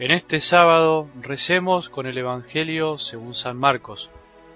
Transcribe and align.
En 0.00 0.12
este 0.12 0.38
sábado 0.38 1.10
recemos 1.20 1.88
con 1.88 2.06
el 2.06 2.16
Evangelio 2.16 2.98
según 2.98 3.34
San 3.34 3.56
Marcos, 3.56 4.12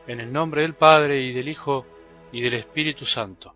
en 0.06 0.20
el 0.20 0.32
nombre 0.32 0.62
del 0.62 0.74
Padre 0.74 1.22
y 1.22 1.32
del 1.32 1.48
Hijo 1.48 1.84
y 2.30 2.42
del 2.42 2.54
Espíritu 2.54 3.06
Santo. 3.06 3.52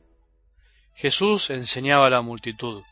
Jesús 0.95 1.49
enseñaba 1.51 2.09
a 2.09 2.11
la 2.11 2.23
multitud, 2.23 2.83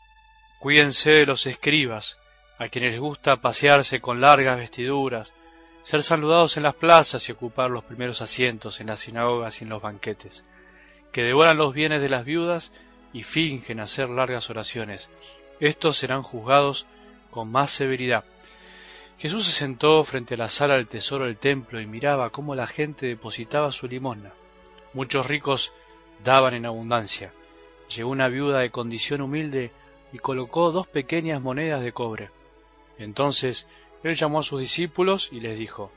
cuídense 0.59 1.11
de 1.11 1.25
los 1.25 1.45
escribas, 1.45 2.21
a 2.57 2.69
quienes 2.69 2.93
les 2.93 3.01
gusta 3.01 3.41
pasearse 3.41 3.99
con 3.99 4.21
largas 4.21 4.59
vestiduras, 4.59 5.33
ser 5.83 6.01
saludados 6.01 6.55
en 6.55 6.63
las 6.63 6.75
plazas 6.75 7.27
y 7.27 7.33
ocupar 7.33 7.69
los 7.69 7.83
primeros 7.83 8.21
asientos 8.21 8.79
en 8.79 8.87
las 8.87 9.01
sinagogas 9.01 9.59
y 9.59 9.65
en 9.65 9.71
los 9.71 9.81
banquetes, 9.81 10.45
que 11.11 11.23
devoran 11.23 11.57
los 11.57 11.73
bienes 11.73 12.01
de 12.01 12.07
las 12.07 12.23
viudas 12.23 12.71
y 13.11 13.23
fingen 13.23 13.81
hacer 13.81 14.09
largas 14.09 14.49
oraciones. 14.49 15.11
Estos 15.59 15.97
serán 15.97 16.23
juzgados 16.23 16.85
con 17.29 17.51
más 17.51 17.71
severidad 17.71 18.23
Jesús 19.17 19.45
se 19.45 19.53
sentó 19.53 20.03
frente 20.03 20.33
a 20.33 20.37
la 20.37 20.49
sala 20.49 20.75
del 20.75 20.87
tesoro 20.87 21.25
del 21.25 21.37
templo 21.37 21.79
y 21.79 21.85
miraba 21.85 22.31
cómo 22.31 22.53
la 22.53 22.67
gente 22.67 23.05
depositaba 23.05 23.71
su 23.71 23.87
limosna. 23.87 24.33
Muchos 24.93 25.25
ricos 25.25 25.71
daban 26.23 26.53
en 26.53 26.65
abundancia. 26.65 27.31
Llegó 27.95 28.09
una 28.09 28.27
viuda 28.27 28.59
de 28.59 28.71
condición 28.71 29.21
humilde 29.21 29.71
y 30.11 30.17
colocó 30.19 30.71
dos 30.71 30.87
pequeñas 30.87 31.41
monedas 31.41 31.81
de 31.81 31.93
cobre. 31.93 32.29
Entonces 32.97 33.67
él 34.03 34.15
llamó 34.15 34.39
a 34.39 34.43
sus 34.43 34.59
discípulos 34.59 35.29
y 35.31 35.39
les 35.39 35.57
dijo, 35.57 35.91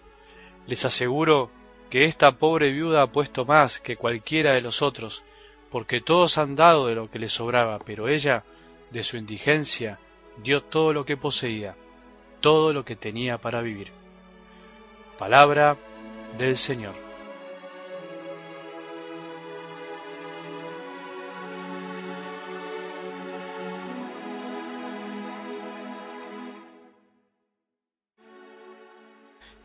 Les 0.69 0.85
aseguro 0.85 1.51
que 1.91 2.05
esta 2.05 2.39
pobre 2.39 2.71
viuda 2.71 3.03
ha 3.03 3.13
puesto 3.13 3.45
más 3.45 3.81
que 3.81 3.97
cualquiera 3.97 4.53
de 4.53 4.61
los 4.61 4.81
otros, 4.81 5.25
porque 5.71 6.01
todos 6.01 6.39
han 6.39 6.55
dado 6.55 6.87
de 6.87 6.95
lo 6.95 7.11
que 7.11 7.19
les 7.19 7.33
sobraba, 7.33 7.81
pero 7.81 8.09
ella, 8.09 8.45
de 8.93 9.03
su 9.03 9.17
indigencia, 9.17 9.99
dio 10.37 10.63
todo 10.63 10.93
lo 10.93 11.05
que 11.05 11.17
poseía 11.17 11.75
todo 12.41 12.73
lo 12.73 12.85
que 12.85 12.97
tenía 12.97 13.39
para 13.39 13.63
vivir. 13.63 13.93
Palabra 15.19 15.77
del 16.37 16.57
Señor. 16.57 16.95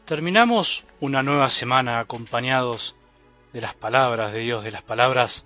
Terminamos 0.05 0.83
una 0.99 1.23
nueva 1.23 1.49
semana 1.49 1.99
acompañados 1.99 2.95
de 3.53 3.61
las 3.61 3.73
palabras 3.73 4.33
de 4.33 4.39
Dios, 4.39 4.63
de 4.63 4.71
las 4.71 4.81
palabras 4.81 5.45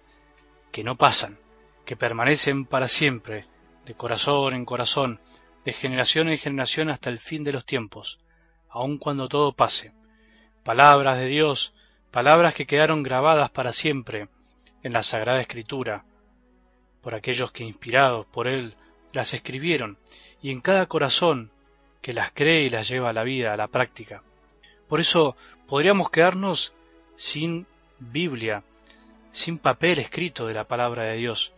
que 0.71 0.83
no 0.83 0.95
pasan, 0.95 1.37
que 1.85 1.95
permanecen 1.95 2.65
para 2.65 2.87
siempre, 2.87 3.45
de 3.85 3.93
corazón 3.93 4.55
en 4.55 4.65
corazón, 4.65 5.19
de 5.67 5.73
generación 5.73 6.29
en 6.29 6.37
generación 6.37 6.89
hasta 6.89 7.09
el 7.09 7.19
fin 7.19 7.43
de 7.43 7.51
los 7.51 7.65
tiempos, 7.65 8.19
aun 8.69 8.97
cuando 8.97 9.27
todo 9.27 9.51
pase. 9.51 9.91
Palabras 10.63 11.19
de 11.19 11.25
Dios, 11.25 11.73
palabras 12.09 12.53
que 12.53 12.65
quedaron 12.65 13.03
grabadas 13.03 13.49
para 13.49 13.73
siempre 13.73 14.29
en 14.81 14.93
la 14.93 15.03
Sagrada 15.03 15.41
Escritura, 15.41 16.05
por 17.01 17.15
aquellos 17.15 17.51
que 17.51 17.65
inspirados 17.65 18.25
por 18.27 18.47
Él 18.47 18.75
las 19.11 19.33
escribieron, 19.33 19.97
y 20.41 20.51
en 20.51 20.61
cada 20.61 20.85
corazón 20.85 21.51
que 22.01 22.13
las 22.13 22.31
cree 22.31 22.63
y 22.63 22.69
las 22.69 22.87
lleva 22.87 23.09
a 23.09 23.13
la 23.13 23.25
vida, 23.25 23.51
a 23.51 23.57
la 23.57 23.67
práctica. 23.67 24.23
Por 24.87 25.01
eso 25.01 25.35
podríamos 25.67 26.09
quedarnos 26.09 26.73
sin 27.17 27.67
Biblia, 27.99 28.63
sin 29.33 29.57
papel 29.57 29.99
escrito 29.99 30.47
de 30.47 30.53
la 30.53 30.63
palabra 30.63 31.03
de 31.03 31.17
Dios, 31.17 31.51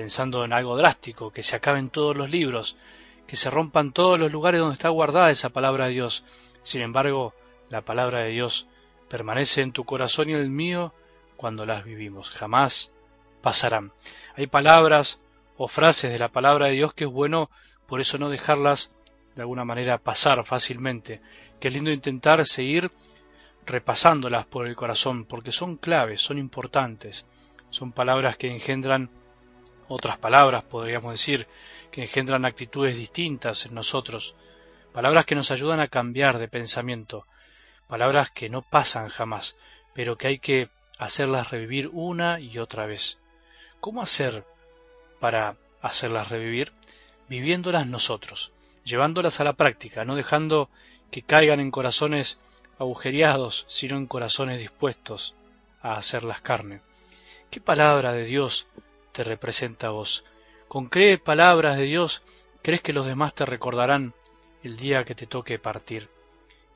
pensando 0.00 0.46
en 0.46 0.54
algo 0.54 0.78
drástico, 0.78 1.30
que 1.30 1.42
se 1.42 1.56
acaben 1.56 1.90
todos 1.90 2.16
los 2.16 2.30
libros, 2.30 2.78
que 3.26 3.36
se 3.36 3.50
rompan 3.50 3.92
todos 3.92 4.18
los 4.18 4.32
lugares 4.32 4.58
donde 4.58 4.72
está 4.72 4.88
guardada 4.88 5.30
esa 5.30 5.50
palabra 5.50 5.88
de 5.88 5.92
Dios. 5.92 6.24
Sin 6.62 6.80
embargo, 6.80 7.34
la 7.68 7.82
palabra 7.82 8.20
de 8.20 8.30
Dios 8.30 8.66
permanece 9.10 9.60
en 9.60 9.72
tu 9.72 9.84
corazón 9.84 10.30
y 10.30 10.32
en 10.32 10.38
el 10.38 10.48
mío 10.48 10.94
cuando 11.36 11.66
las 11.66 11.84
vivimos. 11.84 12.30
Jamás 12.30 12.92
pasarán. 13.42 13.92
Hay 14.36 14.46
palabras 14.46 15.20
o 15.58 15.68
frases 15.68 16.10
de 16.10 16.18
la 16.18 16.30
palabra 16.30 16.68
de 16.68 16.76
Dios 16.76 16.94
que 16.94 17.04
es 17.04 17.10
bueno 17.10 17.50
por 17.86 18.00
eso 18.00 18.16
no 18.16 18.30
dejarlas 18.30 18.92
de 19.34 19.42
alguna 19.42 19.66
manera 19.66 19.98
pasar 19.98 20.42
fácilmente. 20.46 21.20
Que 21.60 21.68
es 21.68 21.74
lindo 21.74 21.90
intentar 21.90 22.46
seguir 22.46 22.90
repasándolas 23.66 24.46
por 24.46 24.66
el 24.66 24.76
corazón 24.76 25.26
porque 25.26 25.52
son 25.52 25.76
claves, 25.76 26.22
son 26.22 26.38
importantes. 26.38 27.26
Son 27.68 27.92
palabras 27.92 28.38
que 28.38 28.50
engendran 28.50 29.10
otras 29.90 30.18
palabras, 30.18 30.62
podríamos 30.62 31.12
decir, 31.12 31.48
que 31.90 32.02
engendran 32.02 32.46
actitudes 32.46 32.96
distintas 32.96 33.66
en 33.66 33.74
nosotros, 33.74 34.36
palabras 34.92 35.26
que 35.26 35.34
nos 35.34 35.50
ayudan 35.50 35.80
a 35.80 35.88
cambiar 35.88 36.38
de 36.38 36.46
pensamiento, 36.46 37.26
palabras 37.88 38.30
que 38.30 38.48
no 38.48 38.62
pasan 38.62 39.08
jamás, 39.08 39.56
pero 39.92 40.16
que 40.16 40.28
hay 40.28 40.38
que 40.38 40.70
hacerlas 40.98 41.50
revivir 41.50 41.90
una 41.92 42.38
y 42.38 42.58
otra 42.58 42.86
vez. 42.86 43.18
¿Cómo 43.80 44.00
hacer 44.00 44.44
para 45.18 45.56
hacerlas 45.82 46.28
revivir? 46.28 46.72
Viviéndolas 47.28 47.88
nosotros, 47.88 48.52
llevándolas 48.84 49.40
a 49.40 49.44
la 49.44 49.54
práctica, 49.54 50.04
no 50.04 50.14
dejando 50.14 50.70
que 51.10 51.22
caigan 51.22 51.58
en 51.58 51.72
corazones 51.72 52.38
agujereados, 52.78 53.66
sino 53.68 53.96
en 53.96 54.06
corazones 54.06 54.60
dispuestos 54.60 55.34
a 55.82 55.94
hacerlas 55.94 56.40
carne. 56.40 56.80
¿Qué 57.50 57.60
palabra 57.60 58.12
de 58.12 58.24
Dios 58.24 58.68
te 59.12 59.24
representa 59.24 59.88
a 59.88 59.90
vos. 59.90 60.24
Con 60.68 60.88
qué 60.88 61.18
palabras 61.18 61.76
de 61.76 61.84
Dios 61.84 62.22
crees 62.62 62.80
que 62.80 62.92
los 62.92 63.06
demás 63.06 63.34
te 63.34 63.44
recordarán 63.44 64.14
el 64.62 64.76
día 64.76 65.04
que 65.04 65.14
te 65.14 65.26
toque 65.26 65.58
partir. 65.58 66.08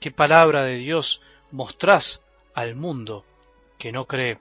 ¿Qué 0.00 0.10
palabra 0.10 0.64
de 0.64 0.76
Dios 0.76 1.22
mostrás 1.50 2.22
al 2.54 2.74
mundo 2.74 3.24
que 3.78 3.92
no 3.92 4.06
cree? 4.06 4.38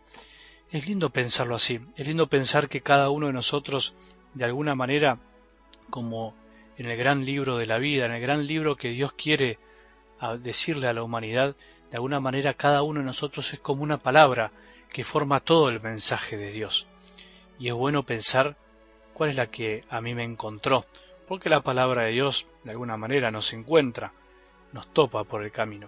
Es 0.72 0.88
lindo 0.88 1.12
pensarlo 1.12 1.56
así, 1.56 1.80
es 1.96 2.08
lindo 2.08 2.28
pensar 2.28 2.68
que 2.68 2.82
cada 2.82 3.10
uno 3.10 3.28
de 3.28 3.34
nosotros, 3.34 3.94
de 4.34 4.46
alguna 4.46 4.74
manera, 4.74 5.20
como 5.90 6.34
en 6.78 6.88
el 6.88 6.98
gran 6.98 7.26
libro 7.26 7.58
de 7.58 7.68
la 7.68 7.78
vida, 7.78 8.06
en 8.06 8.14
el 8.14 8.22
gran 8.22 8.48
libro 8.48 8.76
que 8.76 8.90
Dios 8.90 9.14
quiere 9.14 9.60
decirle 10.40 10.88
a 10.88 10.94
la 10.94 11.04
humanidad, 11.04 11.56
de 11.92 11.98
alguna 11.98 12.20
manera 12.20 12.56
cada 12.56 12.82
uno 12.82 13.02
de 13.02 13.06
nosotros 13.06 13.54
es 13.54 13.60
como 13.60 13.84
una 13.84 14.00
palabra 14.00 14.52
que 14.92 15.04
forma 15.04 15.42
todo 15.42 15.70
el 15.70 15.80
mensaje 15.80 16.38
de 16.38 16.52
Dios 16.52 16.88
y 17.64 17.70
es 17.70 17.74
bueno 17.74 18.04
pensar 18.04 18.58
cuál 19.14 19.30
es 19.30 19.38
la 19.38 19.48
que 19.48 19.86
a 19.90 20.02
mí 20.02 20.14
me 20.14 20.26
encontró, 20.26 20.86
porque 21.30 21.48
la 21.48 21.62
palabra 21.62 22.04
de 22.04 22.12
Dios 22.12 22.46
de 22.66 22.72
alguna 22.72 22.98
manera 22.98 23.32
nos 23.32 23.54
encuentra, 23.54 24.12
nos 24.74 24.92
topa 24.92 25.24
por 25.24 25.46
el 25.46 25.52
camino. 25.54 25.88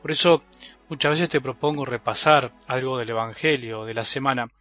Por 0.00 0.12
eso 0.12 0.44
muchas 0.88 1.10
veces 1.10 1.28
te 1.28 1.40
propongo 1.40 1.84
repasar 1.84 2.52
algo 2.68 2.96
del 2.96 3.10
Evangelio 3.10 3.84
de 3.86 3.94
la 3.94 4.04
semana. 4.04 4.52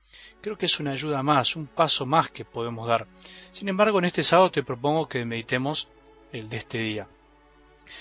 Creo 0.42 0.58
que 0.58 0.66
es 0.66 0.80
una 0.80 0.90
ayuda 0.90 1.22
más, 1.22 1.56
un 1.56 1.68
paso 1.68 2.08
más 2.08 2.32
que 2.32 2.46
podemos 2.46 2.88
dar. 2.88 3.06
Sin 3.52 3.70
embargo, 3.70 4.00
en 4.00 4.06
este 4.06 4.24
sábado 4.24 4.50
te 4.50 4.64
propongo 4.64 5.08
que 5.08 5.24
meditemos 5.26 5.88
el 6.32 6.50
de 6.50 6.58
este 6.58 6.80
día. 6.80 7.08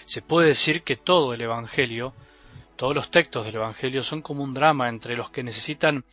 Se 0.06 0.22
puede 0.22 0.48
decir 0.48 0.84
que 0.84 0.97
todo 0.97 1.34
el 1.34 1.42
Evangelio, 1.42 2.15
todos 2.76 2.94
los 2.94 3.10
textos 3.10 3.44
del 3.44 3.56
Evangelio 3.56 4.03
son 4.03 4.22
como 4.22 4.42
un 4.42 4.54
drama 4.54 4.88
entre 4.88 5.19
los 5.19 5.28
que 5.28 5.42
necesitan 5.42 6.06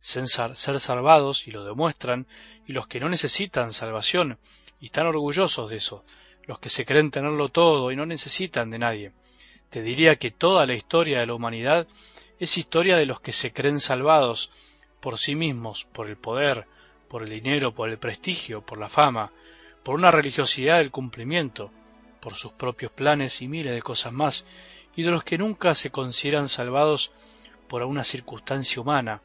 ser 0.00 0.28
salvados 0.80 1.48
y 1.48 1.50
lo 1.50 1.64
demuestran, 1.64 2.26
y 2.66 2.72
los 2.72 2.86
que 2.86 3.00
no 3.00 3.08
necesitan 3.08 3.72
salvación 3.72 4.38
y 4.80 4.86
están 4.86 5.06
orgullosos 5.06 5.70
de 5.70 5.76
eso, 5.76 6.04
los 6.44 6.58
que 6.58 6.68
se 6.68 6.84
creen 6.84 7.10
tenerlo 7.10 7.48
todo 7.48 7.90
y 7.90 7.96
no 7.96 8.06
necesitan 8.06 8.70
de 8.70 8.78
nadie. 8.78 9.12
Te 9.70 9.82
diría 9.82 10.16
que 10.16 10.30
toda 10.30 10.66
la 10.66 10.74
historia 10.74 11.20
de 11.20 11.26
la 11.26 11.34
humanidad 11.34 11.86
es 12.38 12.58
historia 12.58 12.96
de 12.96 13.06
los 13.06 13.20
que 13.20 13.32
se 13.32 13.52
creen 13.52 13.80
salvados 13.80 14.50
por 15.00 15.18
sí 15.18 15.34
mismos, 15.34 15.86
por 15.92 16.08
el 16.08 16.16
poder, 16.16 16.66
por 17.08 17.22
el 17.22 17.30
dinero, 17.30 17.74
por 17.74 17.88
el 17.88 17.98
prestigio, 17.98 18.64
por 18.64 18.78
la 18.78 18.88
fama, 18.88 19.32
por 19.82 19.94
una 19.94 20.10
religiosidad 20.10 20.78
del 20.78 20.90
cumplimiento, 20.90 21.70
por 22.20 22.34
sus 22.34 22.52
propios 22.52 22.92
planes 22.92 23.40
y 23.42 23.48
miles 23.48 23.74
de 23.74 23.82
cosas 23.82 24.12
más, 24.12 24.46
y 24.94 25.02
de 25.02 25.10
los 25.10 25.24
que 25.24 25.38
nunca 25.38 25.74
se 25.74 25.90
consideran 25.90 26.48
salvados 26.48 27.12
por 27.68 27.82
una 27.82 28.04
circunstancia 28.04 28.80
humana, 28.80 29.22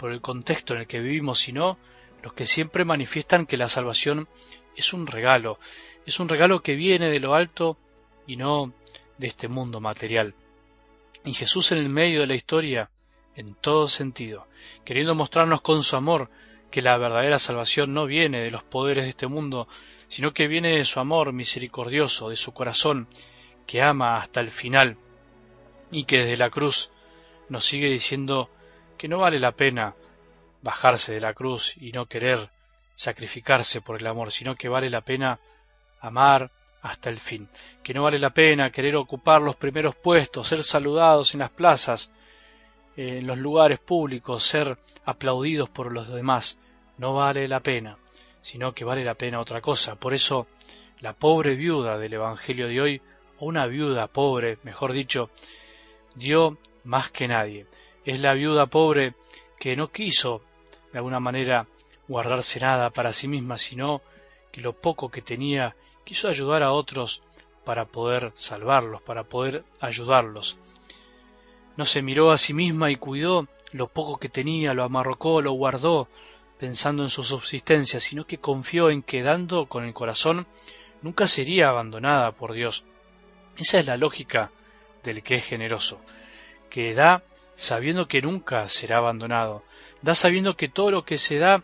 por 0.00 0.12
el 0.12 0.22
contexto 0.22 0.72
en 0.72 0.80
el 0.80 0.86
que 0.86 0.98
vivimos, 0.98 1.40
sino 1.40 1.76
los 2.22 2.32
que 2.32 2.46
siempre 2.46 2.86
manifiestan 2.86 3.44
que 3.44 3.58
la 3.58 3.68
salvación 3.68 4.28
es 4.74 4.94
un 4.94 5.06
regalo, 5.06 5.58
es 6.06 6.18
un 6.20 6.28
regalo 6.30 6.62
que 6.62 6.74
viene 6.74 7.10
de 7.10 7.20
lo 7.20 7.34
alto 7.34 7.76
y 8.26 8.36
no 8.36 8.72
de 9.18 9.26
este 9.26 9.48
mundo 9.48 9.78
material. 9.78 10.34
Y 11.22 11.34
Jesús 11.34 11.72
en 11.72 11.78
el 11.78 11.90
medio 11.90 12.20
de 12.20 12.26
la 12.28 12.34
historia, 12.34 12.90
en 13.36 13.54
todo 13.54 13.88
sentido, 13.88 14.46
queriendo 14.86 15.14
mostrarnos 15.14 15.60
con 15.60 15.82
su 15.82 15.96
amor 15.96 16.30
que 16.70 16.80
la 16.80 16.96
verdadera 16.96 17.38
salvación 17.38 17.92
no 17.92 18.06
viene 18.06 18.40
de 18.40 18.50
los 18.50 18.62
poderes 18.62 19.04
de 19.04 19.10
este 19.10 19.26
mundo, 19.26 19.68
sino 20.08 20.32
que 20.32 20.48
viene 20.48 20.76
de 20.76 20.84
su 20.86 20.98
amor 20.98 21.34
misericordioso, 21.34 22.30
de 22.30 22.36
su 22.36 22.54
corazón, 22.54 23.06
que 23.66 23.82
ama 23.82 24.18
hasta 24.18 24.40
el 24.40 24.48
final, 24.48 24.96
y 25.92 26.04
que 26.04 26.20
desde 26.20 26.38
la 26.38 26.48
cruz 26.48 26.90
nos 27.50 27.66
sigue 27.66 27.90
diciendo 27.90 28.48
que 29.00 29.08
no 29.08 29.16
vale 29.16 29.40
la 29.40 29.52
pena 29.52 29.94
bajarse 30.60 31.14
de 31.14 31.22
la 31.22 31.32
cruz 31.32 31.74
y 31.78 31.90
no 31.90 32.04
querer 32.04 32.50
sacrificarse 32.94 33.80
por 33.80 33.98
el 33.98 34.06
amor, 34.06 34.30
sino 34.30 34.56
que 34.56 34.68
vale 34.68 34.90
la 34.90 35.00
pena 35.00 35.40
amar, 36.02 36.50
hasta 36.82 37.08
el 37.08 37.18
fin, 37.18 37.48
que 37.82 37.94
no 37.94 38.02
vale 38.02 38.18
la 38.18 38.28
pena 38.28 38.70
querer 38.70 38.96
ocupar 38.96 39.40
los 39.40 39.56
primeros 39.56 39.94
puestos, 39.94 40.48
ser 40.48 40.62
saludados 40.62 41.32
en 41.32 41.40
las 41.40 41.48
plazas, 41.48 42.12
en 42.94 43.26
los 43.26 43.38
lugares 43.38 43.78
públicos, 43.78 44.42
ser 44.42 44.76
aplaudidos 45.06 45.70
por 45.70 45.94
los 45.94 46.06
demás, 46.12 46.58
no 46.98 47.14
vale 47.14 47.48
la 47.48 47.60
pena, 47.60 47.96
sino 48.42 48.74
que 48.74 48.84
vale 48.84 49.02
la 49.02 49.14
pena 49.14 49.40
otra 49.40 49.62
cosa. 49.62 49.94
Por 49.94 50.12
eso, 50.12 50.46
la 51.00 51.14
pobre 51.14 51.54
viuda 51.54 51.96
del 51.96 52.12
Evangelio 52.12 52.68
de 52.68 52.82
hoy, 52.82 53.02
o 53.38 53.46
una 53.46 53.66
viuda 53.66 54.08
pobre, 54.08 54.58
mejor 54.62 54.92
dicho, 54.92 55.30
dio 56.14 56.58
más 56.84 57.10
que 57.10 57.28
nadie. 57.28 57.66
Es 58.10 58.18
la 58.18 58.34
viuda 58.34 58.66
pobre 58.66 59.14
que 59.56 59.76
no 59.76 59.92
quiso, 59.92 60.42
de 60.90 60.98
alguna 60.98 61.20
manera, 61.20 61.68
guardarse 62.08 62.58
nada 62.58 62.90
para 62.90 63.12
sí 63.12 63.28
misma, 63.28 63.56
sino 63.56 64.02
que 64.50 64.60
lo 64.60 64.72
poco 64.72 65.10
que 65.10 65.22
tenía 65.22 65.76
quiso 66.04 66.26
ayudar 66.26 66.64
a 66.64 66.72
otros 66.72 67.22
para 67.64 67.84
poder 67.84 68.32
salvarlos, 68.34 69.00
para 69.00 69.22
poder 69.22 69.62
ayudarlos. 69.80 70.58
No 71.76 71.84
se 71.84 72.02
miró 72.02 72.32
a 72.32 72.36
sí 72.36 72.52
misma 72.52 72.90
y 72.90 72.96
cuidó 72.96 73.46
lo 73.70 73.86
poco 73.86 74.18
que 74.18 74.28
tenía, 74.28 74.74
lo 74.74 74.82
amarrocó, 74.82 75.40
lo 75.40 75.52
guardó, 75.52 76.08
pensando 76.58 77.04
en 77.04 77.10
su 77.10 77.22
subsistencia, 77.22 78.00
sino 78.00 78.26
que 78.26 78.38
confió 78.38 78.90
en 78.90 79.02
que 79.02 79.22
dando 79.22 79.66
con 79.66 79.84
el 79.84 79.94
corazón 79.94 80.48
nunca 81.00 81.28
sería 81.28 81.68
abandonada 81.68 82.32
por 82.32 82.54
Dios. 82.54 82.82
Esa 83.56 83.78
es 83.78 83.86
la 83.86 83.96
lógica 83.96 84.50
del 85.04 85.22
que 85.22 85.36
es 85.36 85.46
generoso, 85.46 86.00
que 86.70 86.92
da 86.92 87.22
sabiendo 87.60 88.08
que 88.08 88.22
nunca 88.22 88.66
será 88.70 88.96
abandonado, 88.96 89.62
da 90.00 90.14
sabiendo 90.14 90.56
que 90.56 90.70
todo 90.70 90.90
lo 90.90 91.04
que 91.04 91.18
se 91.18 91.36
da 91.36 91.58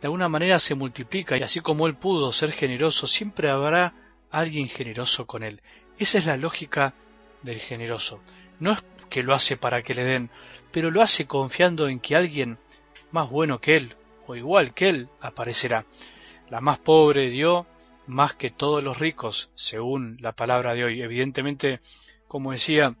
de 0.00 0.06
alguna 0.06 0.28
manera 0.28 0.60
se 0.60 0.76
multiplica 0.76 1.36
y 1.36 1.42
así 1.42 1.58
como 1.58 1.88
él 1.88 1.96
pudo 1.96 2.30
ser 2.30 2.52
generoso, 2.52 3.08
siempre 3.08 3.50
habrá 3.50 3.92
alguien 4.30 4.68
generoso 4.68 5.26
con 5.26 5.42
él. 5.42 5.60
Esa 5.98 6.18
es 6.18 6.26
la 6.26 6.36
lógica 6.36 6.94
del 7.42 7.58
generoso. 7.58 8.20
No 8.60 8.70
es 8.70 8.84
que 9.10 9.24
lo 9.24 9.34
hace 9.34 9.56
para 9.56 9.82
que 9.82 9.94
le 9.94 10.04
den, 10.04 10.30
pero 10.70 10.92
lo 10.92 11.02
hace 11.02 11.26
confiando 11.26 11.88
en 11.88 11.98
que 11.98 12.14
alguien 12.14 12.58
más 13.10 13.28
bueno 13.28 13.60
que 13.60 13.74
él 13.74 13.96
o 14.28 14.36
igual 14.36 14.72
que 14.72 14.90
él 14.90 15.08
aparecerá. 15.20 15.86
La 16.50 16.60
más 16.60 16.78
pobre 16.78 17.30
dio 17.30 17.66
más 18.06 18.34
que 18.34 18.50
todos 18.50 18.80
los 18.84 18.96
ricos, 18.96 19.50
según 19.56 20.18
la 20.20 20.30
palabra 20.30 20.74
de 20.74 20.84
hoy. 20.84 21.02
Evidentemente, 21.02 21.80
como 22.28 22.52
decía 22.52 22.94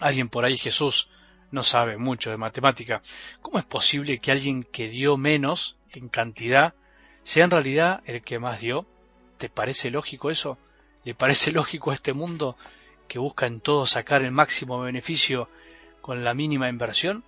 alguien 0.00 0.28
por 0.28 0.44
ahí, 0.44 0.56
Jesús 0.56 1.10
no 1.54 1.62
sabe 1.62 1.96
mucho 1.96 2.30
de 2.30 2.36
matemática. 2.36 3.00
¿Cómo 3.40 3.58
es 3.58 3.64
posible 3.64 4.18
que 4.18 4.32
alguien 4.32 4.64
que 4.64 4.88
dio 4.88 5.16
menos 5.16 5.76
en 5.96 6.08
cantidad, 6.08 6.74
sea 7.22 7.44
en 7.44 7.50
realidad 7.50 8.02
el 8.06 8.22
que 8.22 8.38
más 8.38 8.60
dio. 8.60 8.86
¿Te 9.38 9.48
parece 9.48 9.90
lógico 9.90 10.30
eso? 10.30 10.58
¿Le 11.04 11.14
parece 11.14 11.52
lógico 11.58 11.90
a 11.90 11.94
este 11.94 12.12
mundo 12.12 12.56
que 13.08 13.18
busca 13.18 13.46
en 13.46 13.60
todo 13.60 13.86
sacar 13.86 14.22
el 14.22 14.30
máximo 14.30 14.80
beneficio 14.80 15.48
con 16.00 16.24
la 16.24 16.34
mínima 16.34 16.68
inversión? 16.68 17.24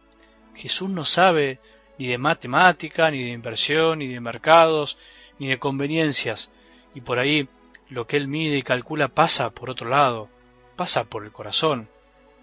Jesús 0.55 0.91
no 0.91 1.05
sabe 1.05 1.59
ni 1.99 2.09
de 2.09 2.19
matemática, 2.19 3.11
ni 3.11 3.25
de 3.25 3.31
inversión, 3.31 3.99
ni 3.99 4.09
de 4.09 4.21
mercados, 4.21 4.99
ni 5.39 5.49
de 5.49 5.59
conveniencias, 5.59 6.51
y 6.95 7.01
por 7.01 7.19
ahí 7.19 7.49
lo 7.89 8.07
que 8.07 8.17
él 8.17 8.29
mide 8.29 8.57
y 8.57 8.63
calcula 8.63 9.09
pasa 9.09 9.51
por 9.51 9.71
otro 9.71 9.89
lado, 9.89 10.29
pasa 10.77 11.05
por 11.05 11.25
el 11.25 11.33
corazón, 11.33 11.89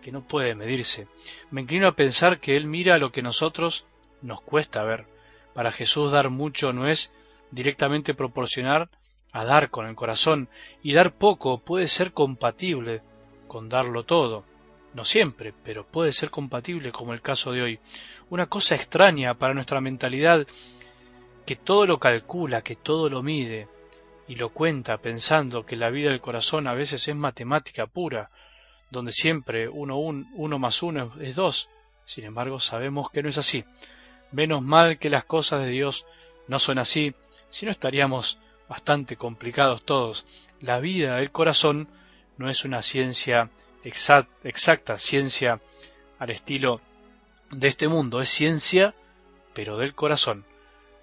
que 0.04 0.12
no 0.12 0.22
puede 0.22 0.54
medirse. 0.54 1.08
Me 1.50 1.62
inclino 1.62 1.88
a 1.88 1.96
pensar 1.96 2.40
que 2.40 2.56
él 2.56 2.68
mira 2.68 3.00
lo 3.00 3.12
que 3.12 3.24
nosotros 3.24 3.86
nos 4.22 4.42
cuesta 4.42 4.84
ver. 4.84 5.06
Para 5.54 5.72
Jesús 5.72 6.12
dar 6.12 6.30
mucho 6.30 6.74
no 6.74 6.88
es 6.88 7.12
directamente 7.50 8.14
proporcionar 8.14 8.90
a 9.32 9.46
dar 9.46 9.72
con 9.72 9.88
el 9.88 9.96
corazón, 9.96 10.48
y 10.84 10.94
dar 10.94 11.14
poco 11.14 11.58
puede 11.58 11.88
ser 11.88 12.14
compatible 12.14 13.02
con 13.48 13.68
darlo 13.68 14.04
todo. 14.04 14.46
No 14.94 15.06
siempre, 15.06 15.54
pero 15.64 15.88
puede 15.88 16.12
ser 16.12 16.30
compatible 16.30 16.92
como 16.92 17.14
el 17.14 17.22
caso 17.22 17.52
de 17.52 17.64
hoy. 17.64 17.80
Una 18.30 18.46
cosa 18.46 18.76
extraña 18.76 19.34
para 19.34 19.56
nuestra 19.56 19.82
mentalidad 19.82 20.46
que 21.48 21.56
todo 21.56 21.88
lo 21.88 22.00
calcula, 22.00 22.62
que 22.62 22.76
todo 22.76 23.10
lo 23.10 23.24
mide 23.24 23.68
y 24.28 24.36
lo 24.36 24.50
cuenta 24.50 25.00
pensando 25.00 25.66
que 25.66 25.76
la 25.76 25.90
vida 25.90 26.10
del 26.10 26.22
corazón 26.22 26.68
a 26.68 26.76
veces 26.76 27.08
es 27.08 27.16
matemática 27.16 27.88
pura, 27.88 28.30
donde 28.94 29.12
siempre 29.12 29.68
uno, 29.68 29.98
uno 29.98 30.60
más 30.60 30.82
uno 30.82 31.12
es 31.20 31.36
dos. 31.36 31.70
Sin 32.06 32.24
embargo, 32.24 32.60
sabemos 32.62 33.10
que 33.10 33.22
no 33.22 33.28
es 33.28 33.38
así. 33.38 33.66
Menos 34.32 34.62
mal 34.62 34.98
que 34.98 35.10
las 35.10 35.26
cosas 35.26 35.62
de 35.62 35.70
Dios 35.70 36.06
no 36.48 36.60
son 36.60 36.78
así, 36.78 37.14
si 37.50 37.66
no 37.66 37.72
estaríamos 37.72 38.40
bastante 38.70 39.18
complicados 39.18 39.84
todos. 39.84 40.26
La 40.62 40.80
vida 40.80 41.18
del 41.18 41.32
corazón 41.32 41.90
no 42.38 42.50
es 42.50 42.66
una 42.66 42.82
ciencia 42.82 43.50
exacta, 43.84 44.98
ciencia 44.98 45.60
al 46.20 46.30
estilo 46.30 46.80
de 47.52 47.68
este 47.68 47.88
mundo, 47.88 48.22
es 48.22 48.30
ciencia, 48.30 48.96
pero 49.54 49.78
del 49.78 49.94
corazón. 49.94 50.46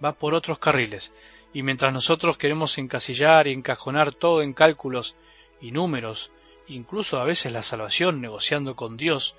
Va 0.03 0.13
por 0.13 0.35
otros 0.35 0.59
carriles. 0.59 1.13
Y 1.53 1.63
mientras 1.63 1.93
nosotros 1.93 2.39
queremos 2.39 2.79
encasillar 2.79 3.47
y 3.47 3.53
encajonar 3.53 4.13
todo 4.13 4.43
en 4.43 4.53
cálculos 4.53 5.17
y 5.61 5.73
números, 5.73 6.31
incluso 6.75 7.21
a 7.21 7.25
veces 7.25 7.53
la 7.53 7.63
salvación 7.63 8.21
negociando 8.21 8.77
con 8.77 8.97
Dios 8.97 9.37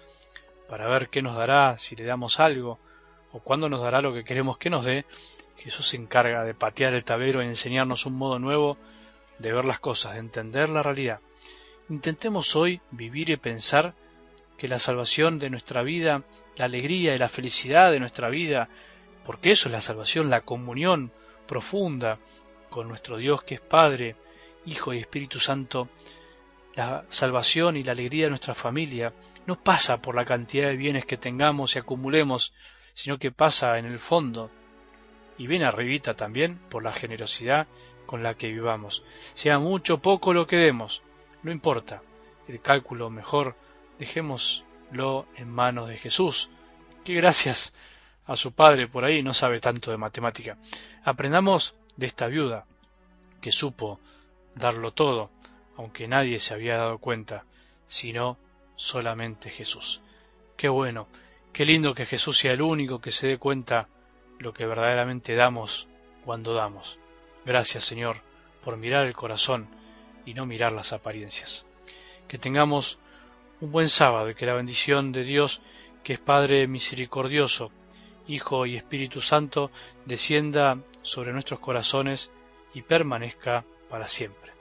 para 0.68 0.88
ver 0.88 1.10
qué 1.10 1.22
nos 1.22 1.36
dará 1.36 1.78
si 1.78 1.95
le 1.95 2.04
damos 2.04 2.39
algo, 2.39 2.80
o 3.31 3.39
cuándo 3.39 3.69
nos 3.69 3.81
dará 3.81 4.01
lo 4.01 4.13
que 4.13 4.24
queremos 4.24 4.57
que 4.57 4.69
nos 4.69 4.86
dé, 4.86 5.06
Jesús 5.57 5.89
se 5.89 5.98
encarga 5.98 6.44
de 6.44 6.54
patear 6.54 6.94
el 6.94 7.04
tablero 7.04 7.42
y 7.42 7.45
enseñarnos 7.45 8.06
un 8.06 8.13
modo 8.13 8.39
nuevo 8.39 8.78
de 9.39 9.54
ver 9.54 9.66
las 9.66 9.80
cosas, 9.80 10.13
de 10.13 10.19
entender 10.19 10.69
la 10.69 10.83
realidad. 10.83 11.19
Intentemos 11.89 12.56
hoy 12.56 12.81
vivir 12.92 13.30
y 13.30 13.38
pensar 13.38 13.94
que 14.57 14.68
la 14.68 14.80
salvación 14.80 15.39
de 15.39 15.50
nuestra 15.50 15.81
vida, 15.83 16.24
la 16.56 16.66
alegría 16.66 17.16
y 17.16 17.18
la 17.18 17.30
felicidad 17.30 17.92
de 17.92 18.00
nuestra 18.00 18.30
vida, 18.30 18.69
porque 19.25 19.51
eso 19.51 19.69
es 19.69 19.74
la 19.74 19.81
salvación, 19.81 20.30
la 20.30 20.42
comunión 20.42 21.12
profunda 21.48 22.19
con 22.69 22.88
nuestro 22.88 23.18
Dios 23.18 23.44
que 23.44 23.56
es 23.56 23.62
Padre, 23.62 24.16
Hijo 24.66 24.94
y 24.94 25.00
Espíritu 25.00 25.39
Santo, 25.39 25.89
la 26.75 27.06
salvación 27.09 27.77
y 27.77 27.83
la 27.83 27.91
alegría 27.91 28.25
de 28.25 28.29
nuestra 28.29 28.56
familia 28.56 29.13
no 29.45 29.62
pasa 29.62 30.01
por 30.01 30.15
la 30.15 30.25
cantidad 30.25 30.68
de 30.68 30.77
bienes 30.77 31.06
que 31.06 31.18
tengamos 31.18 31.75
y 31.75 31.79
acumulemos, 31.79 32.53
sino 32.94 33.18
que 33.18 33.31
pasa 33.31 33.77
en 33.77 33.85
el 33.85 34.00
fondo 34.00 34.50
y 35.37 35.47
bien 35.47 35.63
arribita 35.63 36.13
también 36.13 36.59
por 36.69 36.83
la 36.83 36.94
generosidad 36.94 37.68
con 38.06 38.23
la 38.23 38.35
que 38.35 38.47
vivamos. 38.47 39.04
Sea 39.33 39.59
mucho 39.59 39.95
o 39.95 40.01
poco 40.01 40.33
lo 40.33 40.47
que 40.47 40.57
demos, 40.57 41.01
no 41.44 41.51
importa. 41.51 42.01
El 42.47 42.61
cálculo 42.61 43.09
mejor 43.09 43.56
dejémoslo 43.99 45.25
en 45.35 45.49
manos 45.49 45.87
de 45.87 45.97
Jesús, 45.97 46.49
que 47.04 47.13
gracias 47.16 47.73
a 48.25 48.35
su 48.35 48.51
padre 48.51 48.87
por 48.87 49.06
ahí 49.06 49.23
no 49.23 49.33
sabe 49.33 49.59
tanto 49.59 49.92
de 49.92 49.97
matemática. 49.97 50.57
Aprendamos 51.04 51.75
de 51.97 52.07
esta 52.07 52.28
viuda 52.28 52.66
que 53.42 53.51
supo 53.51 53.99
darlo 54.56 54.92
todo, 54.92 55.31
aunque 55.81 56.07
nadie 56.07 56.40
se 56.40 56.54
había 56.54 56.78
dado 56.78 56.97
cuenta, 56.97 57.45
sino 57.88 58.38
solamente 58.76 59.50
Jesús. 59.50 60.02
Qué 60.57 60.69
bueno 60.69 61.07
Qué 61.54 61.66
lindo 61.66 61.94
que 61.94 62.06
Jesús 62.06 62.38
sea 62.38 62.54
el 62.54 62.61
único 62.61 63.02
que 63.02 63.11
se 63.11 63.28
dé 63.28 63.38
cuenta 63.38 63.90
lo 64.40 64.54
que 64.54 64.66
verdaderamente 64.66 65.35
damos 65.35 65.88
cuando 66.23 66.54
damos. 66.54 66.97
Gracias 67.45 67.83
Señor 67.83 68.21
por 68.64 68.78
mirar 68.78 69.06
el 69.06 69.14
corazón 69.14 69.68
y 70.26 70.33
no 70.33 70.45
mirar 70.45 70.71
las 70.71 70.94
apariencias. 70.94 71.66
Que 72.30 72.38
tengamos 72.38 73.00
un 73.59 73.71
buen 73.71 73.90
sábado 73.90 74.30
y 74.30 74.35
que 74.35 74.45
la 74.45 74.54
bendición 74.54 75.11
de 75.11 75.26
Dios, 75.26 75.61
que 76.04 76.14
es 76.14 76.19
Padre 76.19 76.68
misericordioso, 76.68 77.71
Hijo 78.28 78.66
y 78.66 78.78
Espíritu 78.78 79.19
Santo, 79.19 79.71
descienda 80.06 80.78
sobre 81.02 81.33
nuestros 81.33 81.59
corazones 81.59 82.31
y 82.73 82.81
permanezca 82.81 83.66
para 83.90 84.07
siempre. 84.07 84.54